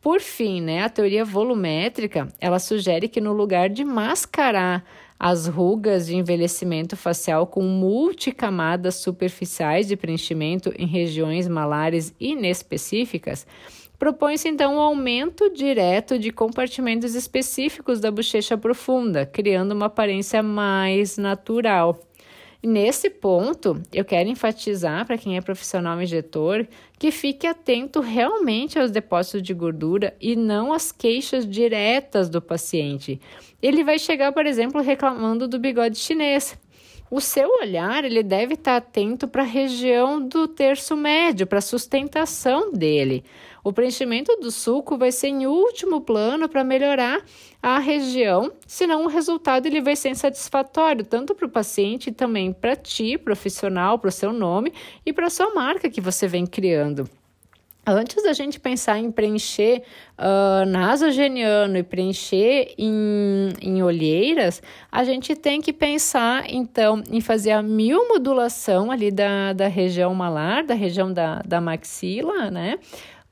Por 0.00 0.20
fim, 0.20 0.60
né, 0.60 0.84
a 0.84 0.88
teoria 0.88 1.24
volumétrica, 1.24 2.28
ela 2.40 2.60
sugere 2.60 3.08
que 3.08 3.20
no 3.20 3.32
lugar 3.32 3.68
de 3.68 3.84
mascarar 3.84 4.84
as 5.18 5.48
rugas 5.48 6.06
de 6.06 6.14
envelhecimento 6.14 6.96
facial 6.96 7.48
com 7.48 7.62
multicamadas 7.62 8.94
superficiais 8.94 9.88
de 9.88 9.96
preenchimento 9.96 10.72
em 10.78 10.86
regiões 10.86 11.48
malares 11.48 12.14
inespecíficas, 12.20 13.44
propõe-se 13.98 14.48
então 14.48 14.74
o 14.74 14.76
um 14.76 14.80
aumento 14.80 15.50
direto 15.50 16.18
de 16.18 16.30
compartimentos 16.30 17.14
específicos 17.14 18.00
da 18.00 18.10
bochecha 18.10 18.56
profunda, 18.56 19.26
criando 19.26 19.72
uma 19.72 19.86
aparência 19.86 20.42
mais 20.42 21.18
natural. 21.18 22.00
Nesse 22.62 23.08
ponto, 23.08 23.80
eu 23.92 24.04
quero 24.04 24.28
enfatizar 24.28 25.06
para 25.06 25.16
quem 25.16 25.36
é 25.36 25.40
profissional 25.40 26.02
injetor 26.02 26.66
que 26.98 27.10
fique 27.10 27.46
atento 27.46 28.00
realmente 28.00 28.78
aos 28.78 28.90
depósitos 28.90 29.42
de 29.42 29.54
gordura 29.54 30.16
e 30.20 30.34
não 30.34 30.72
às 30.72 30.90
queixas 30.90 31.48
diretas 31.48 32.28
do 32.28 32.42
paciente. 32.42 33.20
Ele 33.62 33.84
vai 33.84 33.98
chegar, 33.98 34.32
por 34.32 34.46
exemplo, 34.46 34.80
reclamando 34.80 35.46
do 35.46 35.58
bigode 35.58 35.96
chinês. 35.96 36.58
O 37.08 37.20
seu 37.20 37.48
olhar 37.60 38.04
ele 38.04 38.22
deve 38.22 38.54
estar 38.54 38.76
atento 38.76 39.28
para 39.28 39.42
a 39.42 39.46
região 39.46 40.20
do 40.20 40.48
terço 40.48 40.96
médio, 40.96 41.46
para 41.46 41.58
a 41.58 41.62
sustentação 41.62 42.72
dele. 42.72 43.22
O 43.66 43.72
preenchimento 43.72 44.36
do 44.36 44.48
sulco 44.48 44.96
vai 44.96 45.10
ser 45.10 45.26
em 45.26 45.44
último 45.44 46.00
plano 46.00 46.48
para 46.48 46.62
melhorar 46.62 47.20
a 47.60 47.80
região, 47.80 48.52
senão 48.64 49.02
o 49.02 49.08
resultado 49.08 49.66
ele 49.66 49.80
vai 49.80 49.96
ser 49.96 50.10
insatisfatório 50.10 51.04
tanto 51.04 51.34
para 51.34 51.46
o 51.46 51.50
paciente, 51.50 52.12
também 52.12 52.52
para 52.52 52.76
ti, 52.76 53.18
profissional, 53.18 53.98
para 53.98 54.06
o 54.06 54.12
seu 54.12 54.32
nome 54.32 54.72
e 55.04 55.12
para 55.12 55.26
a 55.26 55.30
sua 55.30 55.52
marca 55.52 55.90
que 55.90 56.00
você 56.00 56.28
vem 56.28 56.46
criando. 56.46 57.10
Antes 57.84 58.22
da 58.22 58.32
gente 58.32 58.58
pensar 58.60 58.98
em 58.98 59.10
preencher 59.10 59.82
uh, 60.16 60.64
nasogeniano 60.66 61.76
e 61.76 61.82
preencher 61.82 62.72
em, 62.78 63.48
em 63.60 63.82
olheiras, 63.82 64.62
a 64.90 65.02
gente 65.02 65.34
tem 65.36 65.60
que 65.60 65.72
pensar, 65.72 66.44
então, 66.48 67.02
em 67.10 67.20
fazer 67.20 67.52
a 67.52 67.62
miomodulação 67.62 68.90
ali 68.90 69.12
da, 69.12 69.52
da 69.52 69.68
região 69.68 70.12
malar, 70.14 70.64
da 70.64 70.74
região 70.74 71.12
da, 71.12 71.42
da 71.46 71.60
maxila, 71.60 72.50
né? 72.50 72.78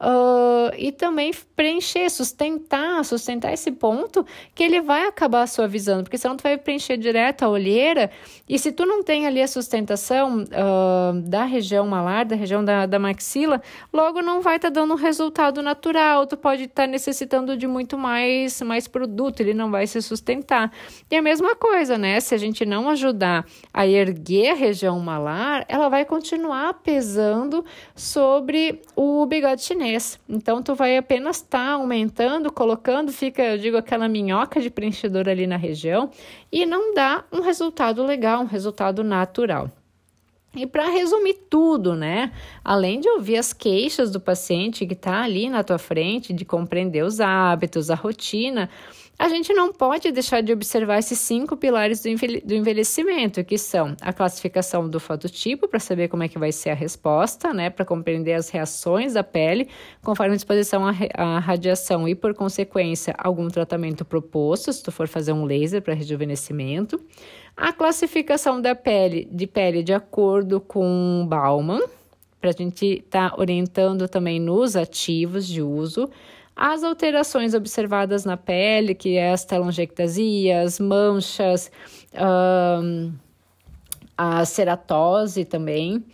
Uh, 0.01 0.75
e 0.77 0.93
também 0.93 1.33
preencher, 1.55 2.09
sustentar, 2.11 3.05
sustentar 3.05 3.53
esse 3.53 3.71
ponto 3.71 4.27
que 4.55 4.63
ele 4.63 4.81
vai 4.81 5.07
acabar 5.07 5.47
suavizando, 5.47 6.05
porque 6.05 6.19
senão 6.19 6.37
tu 6.37 6.43
vai 6.43 6.57
preencher 6.57 6.97
direto 6.97 7.43
a 7.43 7.49
olheira 7.49 8.11
e 8.49 8.59
se 8.59 8.73
tu 8.73 8.85
não 8.85 9.03
tem 9.03 9.27
ali 9.27 9.41
a 9.41 9.49
sustentação 9.49 10.43
uh, 10.43 11.21
da 11.23 11.45
região 11.45 11.87
malar, 11.87 12.25
da 12.25 12.37
região 12.37 12.65
da, 12.65 12.87
da 12.87 12.99
maxila, 12.99 13.63
logo 13.93 14.21
não 14.21 14.41
vai 14.41 14.57
estar 14.57 14.71
tá 14.71 14.81
dando 14.81 14.95
um 14.95 14.97
resultado 14.97 15.63
natural, 15.63 16.27
tu 16.27 16.37
pode 16.37 16.65
estar 16.65 16.85
tá 16.85 16.87
necessitando 16.87 17.57
de 17.57 17.67
muito 17.67 17.97
mais, 17.97 18.61
mais 18.63 18.89
produto, 18.89 19.41
ele 19.41 19.55
não 19.55 19.71
vai 19.71 19.87
se 19.87 20.01
sustentar. 20.03 20.73
E 21.11 21.17
a 21.17 21.23
mesma 21.23 21.55
coisa, 21.55 21.97
né? 21.97 22.21
Se 22.21 22.35
a 22.35 22.39
gente 22.39 22.65
não 22.65 22.89
ajudar 22.89 23.47
a 23.73 23.87
erguer 23.87 24.51
a 24.51 24.55
região 24.55 24.99
malar, 25.01 25.65
ela 25.69 25.89
vai 25.89 26.05
continuar 26.05 26.75
pesando 26.75 27.65
sobre 27.95 28.83
o 28.97 29.25
bigode 29.27 29.63
chinês 29.63 29.84
mês. 29.85 30.19
Então, 30.27 30.63
tu 30.63 30.75
vai 30.75 30.97
apenas 30.97 31.37
estar 31.37 31.59
tá 31.59 31.73
aumentando, 31.73 32.51
colocando, 32.51 33.13
fica, 33.13 33.43
eu 33.43 33.59
digo, 33.59 33.77
aquela 33.77 34.09
minhoca 34.09 34.61
de 34.61 34.71
preenchedor 34.71 35.29
ali 35.29 35.47
na 35.47 35.57
região 35.57 36.11
e 36.51 36.65
não 36.65 36.95
dá 36.95 37.25
um 37.31 37.41
resultado 37.43 38.03
legal, 38.03 38.41
um 38.43 38.47
resultado 38.47 39.05
natural. 39.05 39.71
E 40.57 40.67
para 40.67 40.89
resumir 40.89 41.35
tudo, 41.51 41.95
né? 41.95 42.33
Além 42.65 43.01
de 43.01 43.09
ouvir 43.09 43.37
as 43.37 43.53
queixas 43.53 44.11
do 44.11 44.21
paciente 44.21 44.87
que 44.87 44.95
está 44.95 45.23
ali 45.23 45.51
na 45.51 45.65
tua 45.65 45.79
frente, 45.79 46.33
de 46.33 46.45
compreender 46.45 47.03
os 47.03 47.21
hábitos, 47.21 47.91
a 47.91 47.95
rotina, 47.95 48.71
a 49.19 49.29
gente 49.29 49.53
não 49.53 49.73
pode 49.73 50.11
deixar 50.11 50.43
de 50.43 50.53
observar 50.53 50.99
esses 50.99 51.19
cinco 51.19 51.57
pilares 51.57 52.03
do 52.03 52.09
envelhecimento, 52.55 53.45
que 53.45 53.57
são 53.57 53.95
a 54.01 54.13
classificação 54.13 54.89
do 54.89 54.99
fototipo, 54.99 55.69
para 55.69 55.79
saber 55.79 56.09
como 56.09 56.25
é 56.25 56.29
que 56.29 56.39
vai 56.39 56.51
ser 56.51 56.71
a 56.71 56.75
resposta, 56.75 57.55
né, 57.55 57.71
para 57.71 57.85
compreender 57.85 58.33
as 58.35 58.49
reações 58.49 59.15
da 59.15 59.23
pele, 59.23 59.69
conforme 60.03 60.33
a 60.33 60.37
exposição 60.37 60.83
à 61.15 61.39
radiação 61.39 62.09
e, 62.09 62.15
por 62.15 62.35
consequência, 62.35 63.15
algum 63.17 63.47
tratamento 63.49 64.05
proposto, 64.05 64.73
se 64.73 64.83
tu 64.83 64.91
for 64.91 65.07
fazer 65.07 65.33
um 65.33 65.45
laser 65.45 65.81
para 65.81 65.95
rejuvenescimento. 65.95 67.01
A 67.57 67.73
classificação 67.73 68.61
da 68.61 68.75
pele, 68.75 69.29
de 69.31 69.47
pele 69.47 69.85
de 69.85 69.93
acordo 69.93 70.61
com 70.61 71.25
Bauman, 71.29 71.81
para 72.41 72.51
a 72.51 72.53
gente 72.53 72.85
estar 72.99 73.31
tá 73.31 73.37
orientando 73.41 74.09
também 74.09 74.41
nos 74.41 74.77
ativos 74.77 75.47
de 75.47 75.63
uso 75.63 76.11
as 76.57 76.85
alterações 76.85 77.55
observadas 77.55 78.25
na 78.25 78.37
pele, 78.37 78.95
que 78.95 79.17
é 79.17 79.33
as 79.33 79.45
telangiectasias, 79.45 80.79
manchas, 80.79 81.71
a 84.17 84.45
ceratose 84.45 85.45
também, 85.45 86.05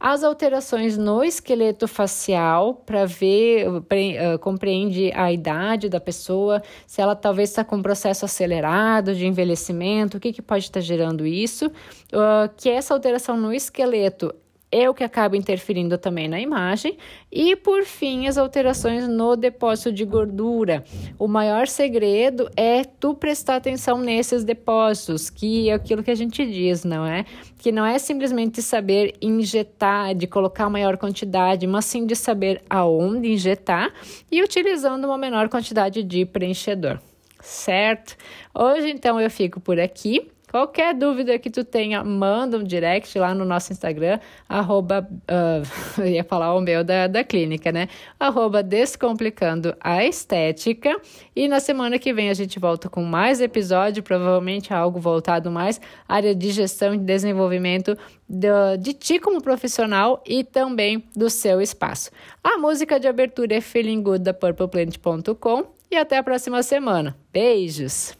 as 0.00 0.24
alterações 0.24 0.96
no 0.96 1.22
esqueleto 1.22 1.86
facial 1.86 2.74
para 2.74 3.04
ver, 3.04 3.82
pre, 3.82 4.16
uh, 4.16 4.38
compreende 4.38 5.12
a 5.14 5.30
idade 5.30 5.90
da 5.90 6.00
pessoa, 6.00 6.62
se 6.86 7.02
ela 7.02 7.14
talvez 7.14 7.50
está 7.50 7.62
com 7.62 7.76
um 7.76 7.82
processo 7.82 8.24
acelerado 8.24 9.14
de 9.14 9.26
envelhecimento, 9.26 10.16
o 10.16 10.20
que, 10.20 10.32
que 10.32 10.40
pode 10.40 10.64
estar 10.64 10.80
tá 10.80 10.80
gerando 10.80 11.26
isso, 11.26 11.66
uh, 11.66 12.50
que 12.56 12.70
essa 12.70 12.94
alteração 12.94 13.36
no 13.36 13.52
esqueleto 13.52 14.34
é 14.72 14.88
o 14.88 14.94
que 14.94 15.02
acaba 15.02 15.36
interferindo 15.36 15.98
também 15.98 16.28
na 16.28 16.40
imagem. 16.40 16.96
E 17.30 17.56
por 17.56 17.84
fim, 17.84 18.26
as 18.26 18.38
alterações 18.38 19.08
no 19.08 19.36
depósito 19.36 19.92
de 19.92 20.04
gordura. 20.04 20.84
O 21.18 21.26
maior 21.26 21.66
segredo 21.66 22.48
é 22.56 22.84
tu 22.84 23.14
prestar 23.14 23.56
atenção 23.56 23.98
nesses 23.98 24.44
depósitos, 24.44 25.28
que 25.28 25.68
é 25.68 25.74
aquilo 25.74 26.02
que 26.02 26.10
a 26.10 26.14
gente 26.14 26.46
diz, 26.46 26.84
não 26.84 27.04
é? 27.04 27.24
Que 27.58 27.72
não 27.72 27.84
é 27.84 27.98
simplesmente 27.98 28.62
saber 28.62 29.14
injetar, 29.20 30.14
de 30.14 30.26
colocar 30.26 30.70
maior 30.70 30.96
quantidade, 30.96 31.66
mas 31.66 31.84
sim 31.84 32.06
de 32.06 32.14
saber 32.14 32.62
aonde 32.70 33.32
injetar 33.32 33.92
e 34.30 34.42
utilizando 34.42 35.04
uma 35.04 35.18
menor 35.18 35.48
quantidade 35.48 36.02
de 36.02 36.24
preenchedor. 36.24 37.00
Certo? 37.42 38.16
Hoje 38.54 38.90
então 38.90 39.20
eu 39.20 39.30
fico 39.30 39.60
por 39.60 39.80
aqui. 39.80 40.30
Qualquer 40.50 40.94
dúvida 40.94 41.38
que 41.38 41.48
tu 41.48 41.62
tenha, 41.62 42.02
manda 42.02 42.58
um 42.58 42.64
direct 42.64 43.16
lá 43.16 43.32
no 43.32 43.44
nosso 43.44 43.72
Instagram, 43.72 44.18
arroba, 44.48 45.08
uh, 45.30 46.02
ia 46.04 46.24
falar 46.24 46.52
o 46.56 46.60
meu 46.60 46.82
da, 46.82 47.06
da 47.06 47.22
clínica, 47.22 47.70
né? 47.70 47.88
Arroba 48.18 48.60
Descomplicando 48.60 49.76
a 49.80 50.04
Estética. 50.04 51.00
E 51.36 51.46
na 51.46 51.60
semana 51.60 52.00
que 52.00 52.12
vem 52.12 52.30
a 52.30 52.34
gente 52.34 52.58
volta 52.58 52.88
com 52.88 53.04
mais 53.04 53.40
episódio, 53.40 54.02
provavelmente 54.02 54.74
algo 54.74 54.98
voltado 54.98 55.52
mais 55.52 55.80
à 56.08 56.16
área 56.16 56.34
de 56.34 56.50
gestão 56.50 56.92
e 56.94 56.98
desenvolvimento 56.98 57.96
do, 58.28 58.76
de 58.76 58.92
ti 58.92 59.20
como 59.20 59.40
profissional 59.40 60.20
e 60.26 60.42
também 60.42 61.04
do 61.14 61.30
seu 61.30 61.60
espaço. 61.60 62.10
A 62.42 62.58
música 62.58 62.98
de 62.98 63.06
abertura 63.06 63.54
é 63.54 63.60
Feeling 63.60 64.02
Good 64.02 64.24
da 64.24 64.34
PurplePlanet.com 64.34 65.66
e 65.88 65.96
até 65.96 66.18
a 66.18 66.24
próxima 66.24 66.60
semana. 66.64 67.16
Beijos! 67.32 68.19